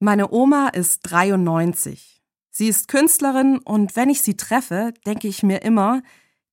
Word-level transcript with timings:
Meine 0.00 0.30
Oma 0.30 0.68
ist 0.68 1.00
93. 1.10 2.22
Sie 2.50 2.68
ist 2.68 2.86
Künstlerin 2.86 3.58
und 3.58 3.96
wenn 3.96 4.10
ich 4.10 4.22
sie 4.22 4.36
treffe, 4.36 4.94
denke 5.04 5.26
ich 5.26 5.42
mir 5.42 5.62
immer, 5.62 6.02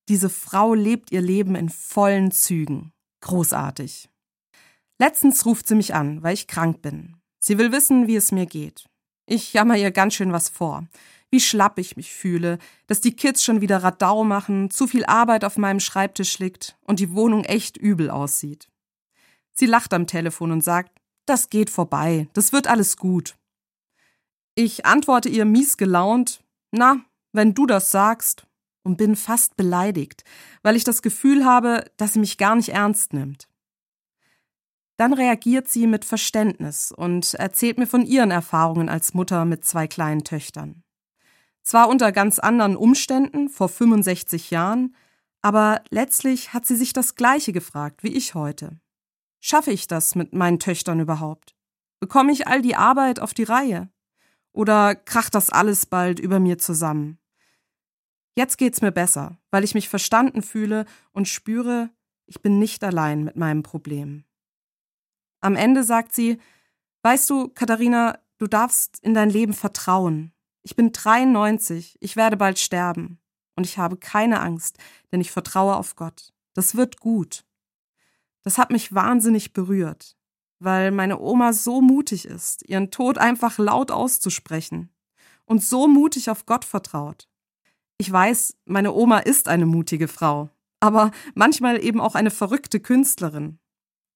diese 0.08 0.28
Frau 0.30 0.74
lebt 0.74 1.12
ihr 1.12 1.20
Leben 1.20 1.54
in 1.54 1.68
vollen 1.68 2.32
Zügen. 2.32 2.92
Großartig. 3.20 4.08
Letztens 4.98 5.46
ruft 5.46 5.68
sie 5.68 5.76
mich 5.76 5.94
an, 5.94 6.24
weil 6.24 6.34
ich 6.34 6.48
krank 6.48 6.82
bin. 6.82 7.18
Sie 7.38 7.56
will 7.56 7.70
wissen, 7.70 8.08
wie 8.08 8.16
es 8.16 8.32
mir 8.32 8.46
geht. 8.46 8.86
Ich 9.26 9.52
jammer 9.52 9.76
ihr 9.76 9.92
ganz 9.92 10.14
schön 10.14 10.32
was 10.32 10.48
vor. 10.48 10.88
Wie 11.30 11.40
schlapp 11.40 11.78
ich 11.78 11.96
mich 11.96 12.12
fühle, 12.12 12.58
dass 12.88 13.00
die 13.00 13.14
Kids 13.14 13.44
schon 13.44 13.60
wieder 13.60 13.78
Radau 13.78 14.24
machen, 14.24 14.70
zu 14.70 14.88
viel 14.88 15.04
Arbeit 15.04 15.44
auf 15.44 15.56
meinem 15.56 15.78
Schreibtisch 15.78 16.40
liegt 16.40 16.76
und 16.82 16.98
die 16.98 17.12
Wohnung 17.12 17.44
echt 17.44 17.76
übel 17.76 18.10
aussieht. 18.10 18.68
Sie 19.52 19.66
lacht 19.66 19.94
am 19.94 20.08
Telefon 20.08 20.50
und 20.50 20.64
sagt, 20.64 20.95
das 21.26 21.50
geht 21.50 21.70
vorbei, 21.70 22.28
das 22.32 22.52
wird 22.52 22.66
alles 22.66 22.96
gut. 22.96 23.36
Ich 24.54 24.86
antworte 24.86 25.28
ihr 25.28 25.44
mies 25.44 25.76
gelaunt, 25.76 26.42
na, 26.70 27.04
wenn 27.32 27.54
du 27.54 27.66
das 27.66 27.90
sagst, 27.90 28.46
und 28.86 28.96
bin 28.96 29.16
fast 29.16 29.56
beleidigt, 29.56 30.22
weil 30.62 30.76
ich 30.76 30.84
das 30.84 31.02
Gefühl 31.02 31.44
habe, 31.44 31.84
dass 31.96 32.12
sie 32.12 32.20
mich 32.20 32.38
gar 32.38 32.54
nicht 32.54 32.68
ernst 32.68 33.12
nimmt. 33.12 33.48
Dann 34.96 35.12
reagiert 35.12 35.68
sie 35.68 35.86
mit 35.86 36.04
Verständnis 36.04 36.92
und 36.92 37.34
erzählt 37.34 37.78
mir 37.78 37.86
von 37.86 38.06
ihren 38.06 38.30
Erfahrungen 38.30 38.88
als 38.88 39.12
Mutter 39.12 39.44
mit 39.44 39.64
zwei 39.64 39.88
kleinen 39.88 40.24
Töchtern. 40.24 40.84
Zwar 41.62 41.88
unter 41.88 42.12
ganz 42.12 42.38
anderen 42.38 42.76
Umständen, 42.76 43.48
vor 43.48 43.68
65 43.68 44.50
Jahren, 44.50 44.94
aber 45.42 45.82
letztlich 45.90 46.54
hat 46.54 46.64
sie 46.64 46.76
sich 46.76 46.92
das 46.92 47.16
Gleiche 47.16 47.52
gefragt 47.52 48.04
wie 48.04 48.12
ich 48.12 48.34
heute. 48.34 48.78
Schaffe 49.48 49.70
ich 49.70 49.86
das 49.86 50.16
mit 50.16 50.32
meinen 50.32 50.58
Töchtern 50.58 50.98
überhaupt? 50.98 51.54
Bekomme 52.00 52.32
ich 52.32 52.48
all 52.48 52.62
die 52.62 52.74
Arbeit 52.74 53.20
auf 53.20 53.32
die 53.32 53.44
Reihe? 53.44 53.88
Oder 54.52 54.96
kracht 54.96 55.36
das 55.36 55.50
alles 55.50 55.86
bald 55.86 56.18
über 56.18 56.40
mir 56.40 56.58
zusammen? 56.58 57.20
Jetzt 58.34 58.58
geht's 58.58 58.82
mir 58.82 58.90
besser, 58.90 59.38
weil 59.52 59.62
ich 59.62 59.74
mich 59.74 59.88
verstanden 59.88 60.42
fühle 60.42 60.84
und 61.12 61.28
spüre, 61.28 61.90
ich 62.26 62.42
bin 62.42 62.58
nicht 62.58 62.82
allein 62.82 63.22
mit 63.22 63.36
meinem 63.36 63.62
Problem. 63.62 64.24
Am 65.40 65.54
Ende 65.54 65.84
sagt 65.84 66.12
sie, 66.12 66.40
weißt 67.04 67.30
du, 67.30 67.46
Katharina, 67.46 68.18
du 68.38 68.48
darfst 68.48 68.98
in 68.98 69.14
dein 69.14 69.30
Leben 69.30 69.52
vertrauen. 69.52 70.32
Ich 70.64 70.74
bin 70.74 70.90
93, 70.90 71.98
ich 72.00 72.16
werde 72.16 72.36
bald 72.36 72.58
sterben. 72.58 73.20
Und 73.54 73.64
ich 73.64 73.78
habe 73.78 73.96
keine 73.96 74.40
Angst, 74.40 74.78
denn 75.12 75.20
ich 75.20 75.30
vertraue 75.30 75.76
auf 75.76 75.94
Gott. 75.94 76.32
Das 76.54 76.74
wird 76.74 76.98
gut. 76.98 77.44
Das 78.46 78.58
hat 78.58 78.70
mich 78.70 78.94
wahnsinnig 78.94 79.54
berührt, 79.54 80.16
weil 80.60 80.92
meine 80.92 81.18
Oma 81.18 81.52
so 81.52 81.80
mutig 81.80 82.26
ist, 82.26 82.62
ihren 82.68 82.92
Tod 82.92 83.18
einfach 83.18 83.58
laut 83.58 83.90
auszusprechen 83.90 84.88
und 85.46 85.64
so 85.64 85.88
mutig 85.88 86.30
auf 86.30 86.46
Gott 86.46 86.64
vertraut. 86.64 87.28
Ich 87.98 88.12
weiß, 88.12 88.56
meine 88.64 88.92
Oma 88.92 89.18
ist 89.18 89.48
eine 89.48 89.66
mutige 89.66 90.06
Frau, 90.06 90.48
aber 90.78 91.10
manchmal 91.34 91.82
eben 91.82 92.00
auch 92.00 92.14
eine 92.14 92.30
verrückte 92.30 92.78
Künstlerin. 92.78 93.58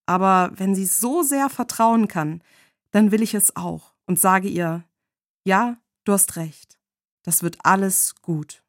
Aber 0.07 0.53
wenn 0.55 0.77
sie 0.77 0.87
so 0.87 1.25
sehr 1.25 1.51
vertrauen 1.51 2.07
kann, 2.07 2.41
dann 2.93 3.11
will 3.11 3.23
ich 3.23 3.35
es 3.35 3.57
auch 3.57 3.95
und 4.07 4.21
sage 4.21 4.47
ihr, 4.47 4.85
ja, 5.45 5.77
du 6.05 6.13
hast 6.13 6.37
recht, 6.37 6.79
das 7.25 7.43
wird 7.43 7.59
alles 7.65 8.15
gut. 8.23 8.63